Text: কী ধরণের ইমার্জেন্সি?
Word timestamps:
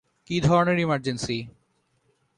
কী 0.27 0.35
ধরণের 0.41 0.77
ইমার্জেন্সি? 0.79 1.37